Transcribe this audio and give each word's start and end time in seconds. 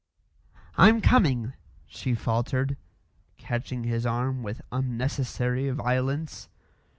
"I'm 0.79 0.99
coming," 0.99 1.53
she 1.85 2.15
faltered, 2.15 2.75
catching 3.37 3.83
his 3.83 4.03
arm 4.03 4.41
with 4.41 4.63
unnecessary 4.71 5.69
violence. 5.69 6.49